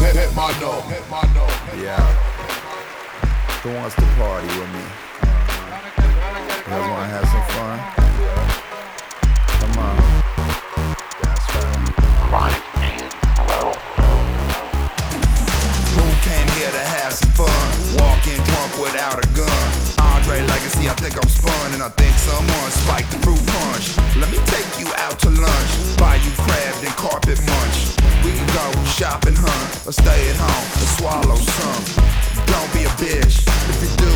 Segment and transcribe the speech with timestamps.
[0.00, 0.82] hit, my note.
[0.88, 1.52] Hit my note.
[1.76, 2.00] Yeah.
[3.62, 4.84] Who wants to party with me?
[5.20, 5.36] Uh,
[6.56, 7.76] you guys wanna have some fun?
[9.60, 9.96] Come on.
[11.20, 11.46] That's
[12.32, 12.60] right.
[15.92, 17.62] Who came here to have some fun?
[18.00, 19.68] Walking drunk without a gun.
[20.00, 23.96] Andre Legacy, I think I'm spun, and I think someone spiked the fruit punch.
[24.16, 27.91] Let me take you out to lunch, buy you crab and carpet munch.
[28.92, 31.84] We can go shop and hunt, or stay at home and swallow some.
[32.44, 33.40] Don't be a bitch.
[33.72, 34.12] If you do,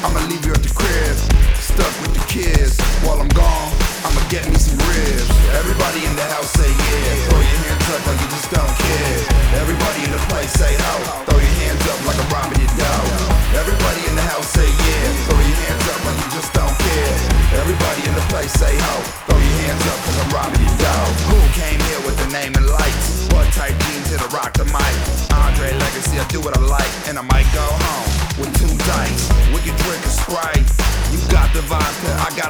[0.00, 1.16] I'ma leave you at the crib,
[1.60, 2.80] stuck with the kids.
[3.04, 3.68] While I'm gone,
[4.04, 5.28] I'ma get me some ribs.
[5.60, 7.28] Everybody in the house say yeah.
[7.28, 9.18] Throw your hands up like you just don't care.
[9.60, 10.94] Everybody in the place say ho.
[11.28, 13.60] Throw your hands up like I'm robbing your dough.
[13.60, 15.04] Everybody in the house say yeah.
[15.28, 17.14] Throw your hands up like you just don't care.
[17.60, 18.94] Everybody in the place say ho.
[19.28, 20.73] Throw your hands up cause I'm robbing your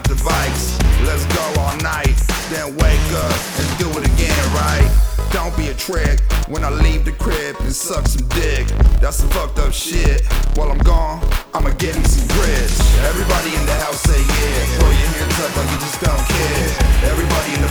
[0.03, 0.75] the vice.
[1.07, 2.19] Let's go all night,
[2.51, 4.91] then wake up and do it again, right?
[5.31, 8.67] Don't be a trick when I leave the crib and suck some dick.
[9.01, 10.27] That's some fucked up shit.
[10.55, 11.23] While I'm gone,
[11.55, 12.79] I'ma get me some grits.
[13.03, 14.79] Everybody in the house say yeah.
[14.79, 16.71] Throw your hands up like you just don't care.
[17.11, 17.64] Everybody in